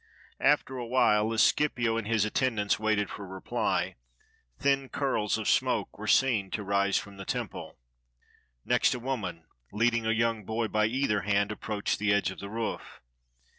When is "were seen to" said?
5.99-6.63